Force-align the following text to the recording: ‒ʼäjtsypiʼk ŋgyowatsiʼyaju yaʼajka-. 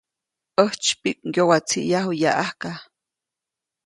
‒ʼäjtsypiʼk 0.57 1.19
ŋgyowatsiʼyaju 1.29 2.11
yaʼajka-. 2.21 2.73